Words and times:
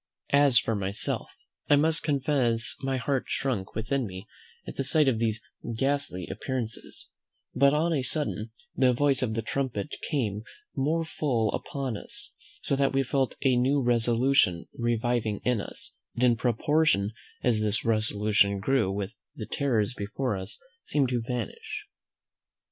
As 0.33 0.57
for 0.57 0.73
myself, 0.73 1.29
I 1.69 1.75
must 1.75 2.01
confess 2.01 2.75
my 2.81 2.97
heart 2.97 3.25
shrunk 3.27 3.75
within 3.75 4.07
me 4.07 4.25
at 4.67 4.75
the 4.75 4.83
sight 4.83 5.07
of 5.07 5.19
these 5.19 5.43
ghastly 5.77 6.25
appearances; 6.27 7.09
but, 7.53 7.75
on 7.75 7.93
a 7.93 8.01
sudden, 8.01 8.49
the 8.75 8.93
voice 8.93 9.21
of 9.21 9.35
the 9.35 9.43
trumpet 9.43 9.95
came 10.09 10.41
more 10.75 11.05
full 11.05 11.53
upon 11.53 11.97
us, 11.97 12.31
so 12.63 12.75
that 12.75 12.93
we 12.93 13.03
felt 13.03 13.35
a 13.43 13.55
new 13.55 13.79
resolution 13.79 14.65
reviving 14.75 15.39
in 15.43 15.61
us, 15.61 15.93
and 16.15 16.23
in 16.23 16.35
proportion 16.35 17.11
as 17.43 17.59
this 17.61 17.85
resolution 17.85 18.57
grew 18.59 18.99
the 19.35 19.45
terrors 19.45 19.93
before 19.93 20.35
us 20.35 20.57
seemed 20.83 21.09
to 21.09 21.21
vanish. 21.21 21.85